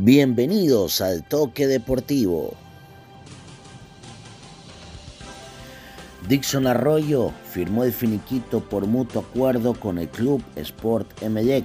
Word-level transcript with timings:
Bienvenidos 0.00 1.00
al 1.00 1.24
Toque 1.24 1.66
Deportivo. 1.66 2.54
Dixon 6.28 6.68
Arroyo 6.68 7.32
firmó 7.50 7.82
el 7.82 7.92
finiquito 7.92 8.60
por 8.60 8.86
mutuo 8.86 9.22
acuerdo 9.22 9.74
con 9.74 9.98
el 9.98 10.08
club 10.08 10.40
Sport 10.54 11.20
Emelec. 11.20 11.64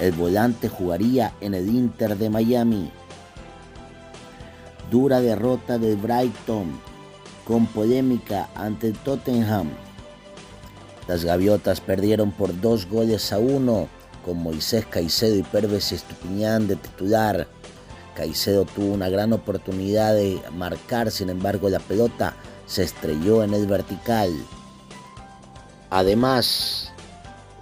El 0.00 0.12
volante 0.12 0.70
jugaría 0.70 1.34
en 1.42 1.52
el 1.52 1.68
Inter 1.68 2.16
de 2.16 2.30
Miami. 2.30 2.90
Dura 4.90 5.20
derrota 5.20 5.76
de 5.76 5.94
Brighton 5.94 6.80
con 7.44 7.66
polémica 7.66 8.48
ante 8.54 8.86
el 8.86 8.94
Tottenham. 8.94 9.68
Las 11.06 11.22
gaviotas 11.22 11.82
perdieron 11.82 12.32
por 12.32 12.58
dos 12.62 12.88
goles 12.88 13.30
a 13.30 13.38
uno 13.38 13.88
con 14.24 14.42
Moisés 14.42 14.86
Caicedo 14.86 15.36
y 15.36 15.42
Perves 15.42 15.92
Estupiñán 15.92 16.68
de 16.68 16.76
titular. 16.76 17.46
Caicedo 18.14 18.64
tuvo 18.64 18.92
una 18.92 19.08
gran 19.08 19.32
oportunidad 19.32 20.14
de 20.14 20.40
marcar, 20.52 21.10
sin 21.10 21.30
embargo 21.30 21.68
la 21.68 21.80
pelota 21.80 22.36
se 22.66 22.82
estrelló 22.82 23.42
en 23.42 23.54
el 23.54 23.66
vertical. 23.66 24.30
Además, 25.90 26.92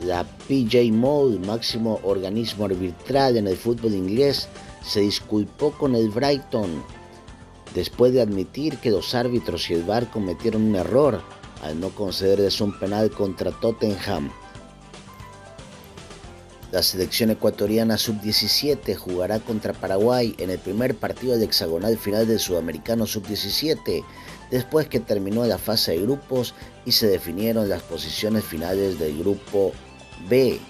la 0.01 0.25
PJ 0.25 0.93
Mode, 0.93 1.39
máximo 1.41 2.01
organismo 2.03 2.65
arbitral 2.65 3.37
en 3.37 3.47
el 3.47 3.57
fútbol 3.57 3.95
inglés, 3.95 4.49
se 4.83 5.01
disculpó 5.01 5.73
con 5.73 5.95
el 5.95 6.09
Brighton 6.11 6.83
después 7.75 8.13
de 8.13 8.23
admitir 8.23 8.79
que 8.79 8.91
los 8.91 9.15
árbitros 9.15 9.69
y 9.71 9.75
el 9.75 9.85
VAR 9.85 10.11
cometieron 10.11 10.63
un 10.63 10.77
error 10.77 11.21
al 11.63 11.79
no 11.79 11.91
concederles 11.91 12.61
un 12.61 12.79
penal 12.79 13.11
contra 13.11 13.51
Tottenham. 13.51 14.31
La 16.73 16.85
selección 16.85 17.31
ecuatoriana 17.31 17.99
sub-17 17.99 18.95
jugará 18.95 19.41
contra 19.41 19.73
Paraguay 19.73 20.37
en 20.39 20.51
el 20.51 20.59
primer 20.61 20.95
partido 20.95 21.33
del 21.33 21.43
hexagonal 21.43 21.99
final 21.99 22.29
del 22.29 22.39
Sudamericano 22.39 23.07
sub-17, 23.07 24.05
después 24.53 24.89
que 24.89 25.01
terminó 25.01 25.45
la 25.47 25.59
fase 25.59 25.93
de 25.93 26.03
grupos 26.03 26.55
y 26.85 26.93
se 26.93 27.09
definieron 27.09 27.69
las 27.69 27.83
posiciones 27.83 28.45
finales 28.45 29.01
del 29.01 29.19
grupo 29.19 29.73
B. 30.29 30.61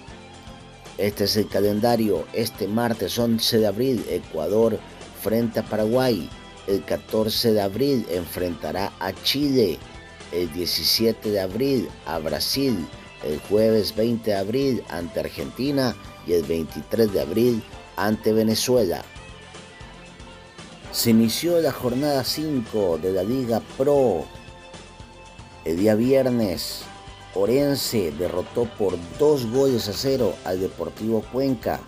Este 0.97 1.25
es 1.25 1.37
el 1.37 1.47
calendario. 1.47 2.25
Este 2.33 2.67
martes 2.67 3.19
11 3.19 3.59
de 3.59 3.67
abril, 3.67 4.05
Ecuador 4.09 4.79
frente 5.21 5.59
a 5.59 5.63
Paraguay. 5.63 6.27
El 6.65 6.83
14 6.83 7.53
de 7.53 7.61
abril 7.61 8.07
enfrentará 8.09 8.91
a 8.99 9.13
Chile. 9.23 9.77
El 10.31 10.51
17 10.53 11.29
de 11.29 11.39
abril 11.41 11.89
a 12.07 12.17
Brasil 12.17 12.87
el 13.23 13.39
jueves 13.39 13.95
20 13.95 14.31
de 14.31 14.37
abril 14.37 14.83
ante 14.89 15.19
Argentina 15.19 15.95
y 16.25 16.33
el 16.33 16.43
23 16.43 17.11
de 17.13 17.21
abril 17.21 17.63
ante 17.95 18.33
Venezuela. 18.33 19.03
Se 20.91 21.11
inició 21.11 21.59
la 21.61 21.71
jornada 21.71 22.23
5 22.23 22.99
de 23.01 23.13
la 23.13 23.23
Liga 23.23 23.61
Pro. 23.77 24.25
El 25.63 25.77
día 25.77 25.95
viernes, 25.95 26.81
Orense 27.33 28.11
derrotó 28.11 28.65
por 28.77 28.97
dos 29.17 29.45
goles 29.51 29.87
a 29.87 29.93
cero 29.93 30.33
al 30.43 30.59
Deportivo 30.59 31.23
Cuenca. 31.31 31.79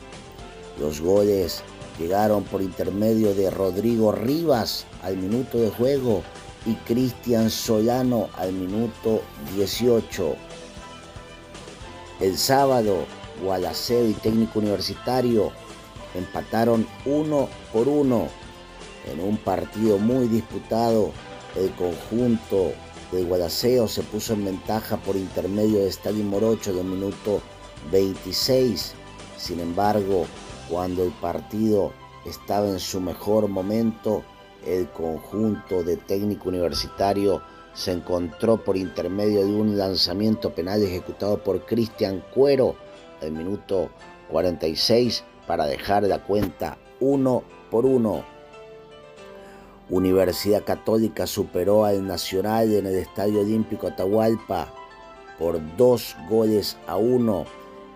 Los 0.79 1.01
goles 1.01 1.63
llegaron 1.99 2.43
por 2.45 2.61
intermedio 2.61 3.35
de 3.35 3.49
Rodrigo 3.49 4.11
Rivas 4.11 4.85
al 5.01 5.17
minuto 5.17 5.57
de 5.57 5.69
juego 5.69 6.23
y 6.65 6.75
Cristian 6.75 7.49
Solano 7.49 8.29
al 8.37 8.53
minuto 8.53 9.21
18. 9.55 10.35
El 12.19 12.37
sábado, 12.37 13.05
Gualaceo 13.41 14.07
y 14.07 14.13
Técnico 14.13 14.59
Universitario 14.59 15.51
empataron 16.13 16.87
uno 17.05 17.49
por 17.71 17.87
uno 17.87 18.27
en 19.11 19.19
un 19.19 19.37
partido 19.37 19.97
muy 19.97 20.27
disputado. 20.27 21.11
El 21.55 21.71
conjunto 21.71 22.71
de 23.11 23.23
Gualaceo 23.23 23.87
se 23.87 24.03
puso 24.03 24.33
en 24.33 24.45
ventaja 24.45 24.97
por 24.97 25.15
intermedio 25.15 25.79
de 25.79 25.87
Estadio 25.87 26.23
Morocho 26.23 26.73
de 26.73 26.83
minuto 26.83 27.41
26. 27.91 28.93
Sin 29.37 29.59
embargo, 29.59 30.25
cuando 30.69 31.03
el 31.03 31.11
partido 31.13 31.91
estaba 32.25 32.67
en 32.69 32.79
su 32.79 33.01
mejor 33.01 33.47
momento, 33.47 34.23
el 34.65 34.89
conjunto 34.91 35.83
de 35.83 35.97
técnico 35.97 36.49
universitario 36.49 37.41
se 37.73 37.91
encontró 37.91 38.57
por 38.57 38.77
intermedio 38.77 39.41
de 39.45 39.51
un 39.51 39.77
lanzamiento 39.77 40.53
penal 40.53 40.83
ejecutado 40.83 41.43
por 41.43 41.65
Cristian 41.65 42.23
Cuero 42.33 42.75
al 43.21 43.31
minuto 43.31 43.89
46 44.29 45.23
para 45.47 45.65
dejar 45.65 46.03
la 46.03 46.23
cuenta 46.23 46.77
uno 46.99 47.43
por 47.71 47.85
uno. 47.85 48.23
Universidad 49.89 50.63
Católica 50.63 51.27
superó 51.27 51.85
al 51.85 52.05
Nacional 52.05 52.73
en 52.73 52.85
el 52.85 52.95
Estadio 52.95 53.41
Olímpico 53.41 53.87
Atahualpa 53.87 54.67
por 55.37 55.59
dos 55.75 56.15
goles 56.29 56.77
a 56.87 56.95
uno. 56.95 57.45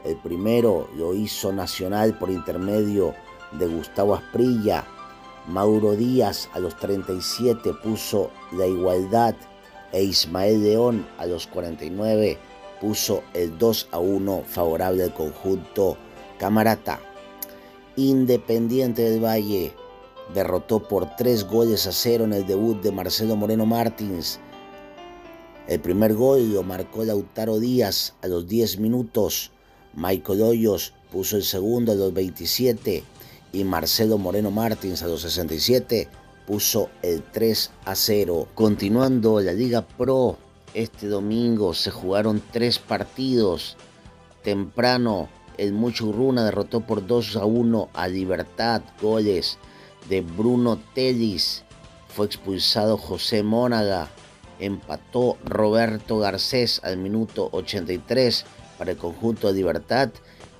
El 0.04 0.18
primero 0.18 0.90
lo 0.96 1.14
hizo 1.14 1.54
Nacional 1.54 2.18
por 2.18 2.30
intermedio 2.30 3.14
de 3.54 3.68
Gustavo 3.68 4.16
Asprilla. 4.16 4.86
Mauro 5.48 5.96
Díaz 5.96 6.50
a 6.54 6.60
los 6.60 6.76
37 6.78 7.74
puso 7.82 8.32
la 8.52 8.68
igualdad 8.68 9.34
e 9.92 10.04
Ismael 10.04 10.64
León 10.64 11.08
a 11.18 11.26
los 11.26 11.48
49 11.48 12.38
puso 12.80 13.24
el 13.34 13.58
2 13.58 13.90
a 13.92 14.00
1 14.00 14.44
favorable 14.48 15.04
al 15.04 15.14
conjunto 15.14 15.98
Camarata. 16.38 17.00
Independiente 17.96 19.02
del 19.10 19.24
Valle 19.24 19.74
derrotó 20.34 20.80
por 20.88 21.16
3 21.16 21.46
goles 21.46 21.88
a 21.88 21.92
0 21.92 22.26
en 22.26 22.34
el 22.34 22.46
debut 22.46 22.82
de 22.82 22.92
Marcelo 22.92 23.36
Moreno 23.36 23.66
Martins. 23.66 24.40
El 25.68 25.80
primer 25.80 26.14
gol 26.14 26.54
lo 26.54 26.64
marcó 26.64 27.04
Lautaro 27.04 27.60
Díaz 27.60 28.14
a 28.22 28.28
los 28.28 28.48
10 28.48 28.80
minutos. 28.80 29.52
Michael 29.96 30.42
Hoyos 30.42 30.94
puso 31.12 31.38
el 31.38 31.44
segundo 31.44 31.92
a 31.92 31.96
los 31.96 32.14
27 32.14 33.04
y 33.54 33.64
Marcelo 33.64 34.18
Moreno 34.18 34.52
Martins 34.52 35.02
a 35.02 35.08
los 35.08 35.22
67 35.22 36.08
puso 36.48 36.90
el 37.04 37.22
3 37.22 37.72
a 37.86 37.94
0. 37.94 38.48
Continuando 38.56 39.42
la 39.42 39.52
Liga 39.52 39.86
Pro, 39.86 40.38
este 40.74 41.08
domingo 41.08 41.74
se 41.74 41.92
jugaron 41.92 42.42
tres 42.52 42.80
partidos. 42.80 43.76
Temprano, 44.44 45.28
el 45.58 45.74
Muchurruna 45.74 46.46
derrotó 46.46 46.80
por 46.82 47.06
2 47.06 47.36
a 47.36 47.46
1 47.46 47.90
a 47.94 48.08
Libertad. 48.08 48.82
Goles 49.02 49.58
de 50.10 50.22
Bruno 50.22 50.80
Telis. 50.96 51.64
Fue 52.08 52.26
expulsado 52.26 52.98
José 52.98 53.44
Mónaga. 53.44 54.10
Empató 54.60 55.38
Roberto 55.44 56.18
Garcés 56.18 56.80
al 56.84 56.98
minuto 56.98 57.50
83 57.52 58.46
para 58.78 58.92
el 58.92 58.98
conjunto 58.98 59.48
de 59.48 59.54
Libertad. 59.54 60.10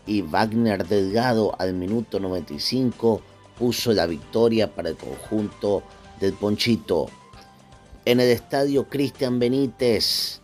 Y 0.06 0.22
Wagner 0.22 0.86
Delgado 0.86 1.56
al 1.60 1.74
minuto 1.74 2.20
95 2.20 3.22
puso 3.58 3.94
la 3.94 4.06
victoria 4.06 4.74
para 4.74 4.90
el 4.90 4.98
conjunto 4.98 5.84
del 6.20 6.34
Ponchito. 6.34 7.08
En 8.06 8.20
el 8.20 8.30
estadio 8.30 8.88
Cristian 8.88 9.40
Benítez, 9.40 10.40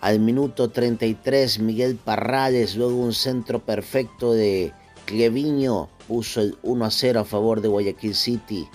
al 0.00 0.18
minuto 0.20 0.70
33, 0.70 1.60
Miguel 1.60 1.96
Parrales, 1.96 2.76
luego 2.76 2.96
un 2.96 3.12
centro 3.12 3.60
perfecto 3.64 4.32
de 4.32 4.72
Cleviño, 5.06 5.88
puso 6.08 6.40
el 6.40 6.56
1 6.62 6.84
a 6.84 6.90
0 6.90 7.20
a 7.20 7.24
favor 7.24 7.60
de 7.60 7.68
Guayaquil 7.68 8.14
City. 8.14 8.68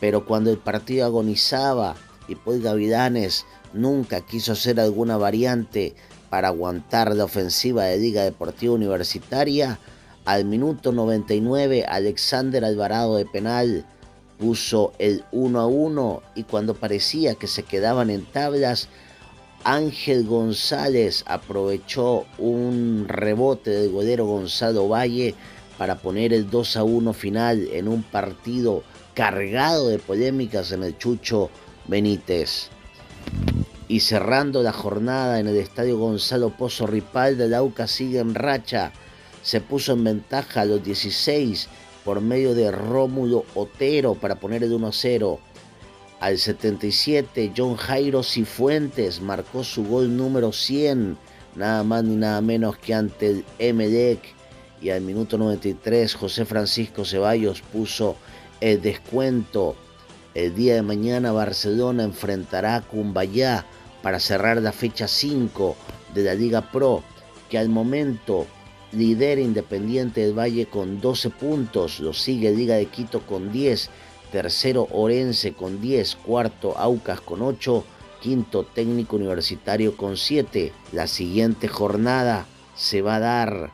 Pero 0.00 0.24
cuando 0.24 0.50
el 0.50 0.58
partido 0.58 1.04
agonizaba 1.04 1.96
y 2.28 2.36
Paul 2.36 2.60
Gavidanes 2.62 3.44
nunca 3.72 4.20
quiso 4.20 4.52
hacer 4.52 4.78
alguna 4.78 5.16
variante 5.16 5.94
para 6.30 6.48
aguantar 6.48 7.14
la 7.14 7.24
ofensiva 7.24 7.84
de 7.84 7.98
Liga 7.98 8.22
Deportiva 8.22 8.74
Universitaria, 8.74 9.78
al 10.28 10.44
minuto 10.44 10.92
99, 10.92 11.86
Alexander 11.88 12.62
Alvarado 12.62 13.16
de 13.16 13.24
penal 13.24 13.86
puso 14.38 14.92
el 14.98 15.24
1 15.32 15.58
a 15.58 15.66
1 15.66 16.22
y 16.34 16.42
cuando 16.42 16.74
parecía 16.74 17.34
que 17.34 17.46
se 17.46 17.62
quedaban 17.62 18.10
en 18.10 18.26
tablas, 18.26 18.90
Ángel 19.64 20.26
González 20.26 21.24
aprovechó 21.26 22.26
un 22.36 23.06
rebote 23.08 23.70
del 23.70 23.90
golero 23.90 24.26
Gonzalo 24.26 24.86
Valle 24.86 25.34
para 25.78 25.96
poner 25.96 26.34
el 26.34 26.50
2 26.50 26.76
a 26.76 26.84
1 26.84 27.14
final 27.14 27.66
en 27.72 27.88
un 27.88 28.02
partido 28.02 28.82
cargado 29.14 29.88
de 29.88 29.98
polémicas 29.98 30.72
en 30.72 30.82
el 30.82 30.98
Chucho 30.98 31.48
Benítez. 31.86 32.68
Y 33.88 34.00
cerrando 34.00 34.62
la 34.62 34.74
jornada 34.74 35.40
en 35.40 35.46
el 35.46 35.56
estadio 35.56 35.96
Gonzalo 35.96 36.50
Pozo 36.50 36.86
Ripal 36.86 37.38
de 37.38 37.48
Lauca 37.48 37.86
sigue 37.86 38.18
en 38.18 38.34
racha 38.34 38.92
se 39.42 39.60
puso 39.60 39.92
en 39.92 40.04
ventaja 40.04 40.62
a 40.62 40.64
los 40.64 40.82
16 40.82 41.68
por 42.04 42.20
medio 42.20 42.54
de 42.54 42.70
Rómulo 42.70 43.44
Otero 43.54 44.14
para 44.14 44.36
poner 44.36 44.62
el 44.62 44.72
1-0. 44.72 45.38
Al 46.20 46.38
77, 46.38 47.52
John 47.56 47.76
Jairo 47.76 48.22
Cifuentes 48.22 49.20
marcó 49.20 49.62
su 49.62 49.84
gol 49.84 50.16
número 50.16 50.52
100, 50.52 51.16
nada 51.54 51.84
más 51.84 52.02
ni 52.04 52.16
nada 52.16 52.40
menos 52.40 52.76
que 52.78 52.94
ante 52.94 53.30
el 53.30 53.44
Emelec. 53.58 54.20
y 54.80 54.90
al 54.90 55.00
minuto 55.00 55.38
93 55.38 56.14
José 56.14 56.44
Francisco 56.44 57.04
Ceballos 57.04 57.62
puso 57.62 58.16
el 58.60 58.80
descuento. 58.80 59.76
El 60.34 60.54
día 60.54 60.74
de 60.74 60.82
mañana 60.82 61.32
Barcelona 61.32 62.04
enfrentará 62.04 62.76
a 62.76 62.82
Cumbayá 62.82 63.64
para 64.02 64.20
cerrar 64.20 64.62
la 64.62 64.72
fecha 64.72 65.08
5 65.08 65.76
de 66.14 66.22
la 66.22 66.34
Liga 66.34 66.70
Pro, 66.70 67.02
que 67.50 67.58
al 67.58 67.68
momento 67.68 68.46
lidera 68.92 69.40
Independiente 69.40 70.20
del 70.22 70.38
Valle 70.38 70.66
con 70.66 71.00
12 71.00 71.30
puntos, 71.30 72.00
lo 72.00 72.12
sigue 72.12 72.52
Liga 72.52 72.76
de 72.76 72.86
Quito 72.86 73.20
con 73.20 73.52
10, 73.52 73.90
tercero 74.32 74.88
Orense 74.92 75.52
con 75.52 75.80
10, 75.80 76.16
cuarto 76.16 76.76
Aucas 76.76 77.20
con 77.20 77.42
8, 77.42 77.84
quinto 78.20 78.64
Técnico 78.64 79.16
Universitario 79.16 79.96
con 79.96 80.16
7. 80.16 80.72
La 80.92 81.06
siguiente 81.06 81.68
jornada 81.68 82.46
se 82.74 83.02
va 83.02 83.16
a 83.16 83.20
dar 83.20 83.72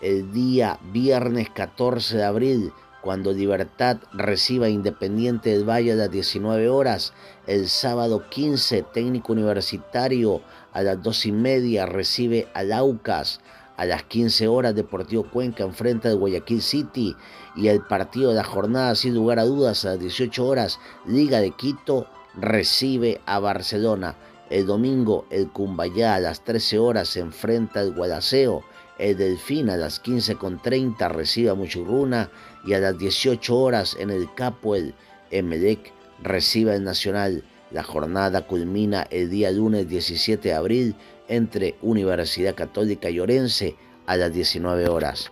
el 0.00 0.32
día 0.32 0.78
viernes 0.92 1.50
14 1.50 2.16
de 2.16 2.24
abril 2.24 2.72
cuando 3.00 3.32
Libertad 3.32 3.98
reciba 4.12 4.68
Independiente 4.68 5.50
del 5.50 5.68
Valle 5.68 5.92
a 5.92 5.96
las 5.96 6.10
19 6.10 6.68
horas, 6.68 7.12
el 7.46 7.68
sábado 7.68 8.28
15 8.28 8.82
Técnico 8.92 9.32
Universitario 9.32 10.42
a 10.72 10.82
las 10.82 11.02
2 11.02 11.26
y 11.26 11.32
media 11.32 11.86
recibe 11.86 12.48
al 12.52 12.72
Aucas, 12.72 13.40
a 13.80 13.86
las 13.86 14.02
15 14.02 14.46
horas 14.46 14.74
Deportivo 14.74 15.22
Cuenca 15.30 15.64
enfrenta 15.64 16.10
al 16.10 16.16
Guayaquil 16.16 16.60
City 16.60 17.16
y 17.56 17.68
el 17.68 17.80
partido 17.80 18.28
de 18.28 18.36
la 18.36 18.44
jornada 18.44 18.94
sin 18.94 19.14
lugar 19.14 19.38
a 19.38 19.46
dudas 19.46 19.86
a 19.86 19.92
las 19.92 20.00
18 20.00 20.46
horas 20.46 20.78
Liga 21.06 21.40
de 21.40 21.52
Quito 21.52 22.06
recibe 22.34 23.22
a 23.24 23.38
Barcelona. 23.38 24.16
El 24.50 24.66
domingo 24.66 25.24
el 25.30 25.48
Cumbayá 25.48 26.16
a 26.16 26.20
las 26.20 26.44
13 26.44 26.78
horas 26.78 27.08
se 27.08 27.20
enfrenta 27.20 27.80
al 27.80 27.94
Guadaseo. 27.94 28.62
El 28.98 29.16
Delfín 29.16 29.70
a 29.70 29.78
las 29.78 30.02
15.30 30.02 31.08
recibe 31.08 31.48
a 31.48 31.54
Muchurruna 31.54 32.30
y 32.66 32.74
a 32.74 32.80
las 32.80 32.98
18 32.98 33.56
horas 33.56 33.96
en 33.98 34.10
el 34.10 34.28
Capo 34.34 34.76
el 34.76 34.92
Emelec 35.30 35.90
recibe 36.22 36.74
al 36.74 36.84
Nacional. 36.84 37.44
La 37.70 37.82
jornada 37.82 38.46
culmina 38.46 39.06
el 39.10 39.30
día 39.30 39.50
lunes 39.50 39.88
17 39.88 40.48
de 40.48 40.54
abril 40.54 40.96
entre 41.30 41.76
Universidad 41.80 42.54
Católica 42.54 43.08
y 43.08 43.20
Orense 43.20 43.76
a 44.06 44.16
las 44.16 44.32
19 44.34 44.88
horas. 44.88 45.30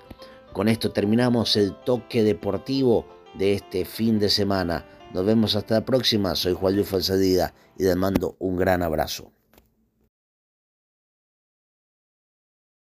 Con 0.52 0.68
esto 0.68 0.92
terminamos 0.92 1.56
el 1.56 1.74
toque 1.84 2.22
deportivo 2.22 3.06
de 3.34 3.52
este 3.52 3.84
fin 3.84 4.18
de 4.18 4.30
semana. 4.30 4.86
Nos 5.12 5.26
vemos 5.26 5.56
hasta 5.56 5.74
la 5.74 5.84
próxima. 5.84 6.34
Soy 6.34 6.54
Juan 6.54 6.76
Luis 6.76 6.88
Falsadida 6.88 7.52
y 7.76 7.84
les 7.84 7.96
mando 7.96 8.36
un 8.38 8.56
gran 8.56 8.82
abrazo. 8.82 9.32